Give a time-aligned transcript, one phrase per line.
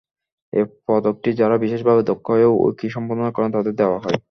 [0.53, 4.17] এই পদকটি যারা বিশেষভাবে দক্ষ হয়ে উইকি সম্পাদনা করেন তাদের দেওয়া হয়।